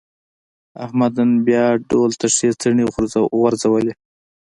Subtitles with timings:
[0.83, 2.85] احمد نن بیا ډول ته ښې څڼې
[3.35, 3.93] غورځولې.